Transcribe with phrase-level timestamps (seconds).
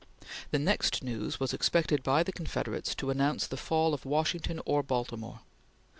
[0.49, 4.81] The next news was expected by the Confederates to announce the fall of Washington or
[4.81, 5.41] Baltimore.